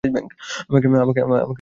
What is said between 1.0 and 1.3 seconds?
করো